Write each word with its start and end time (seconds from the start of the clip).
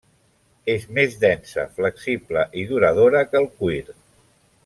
És 0.75 0.85
més 0.99 1.17
densa, 1.23 1.65
flexible 1.81 2.47
i 2.63 2.65
duradora 2.73 3.23
que 3.29 3.43
el 3.43 3.49
cuir. 3.61 3.85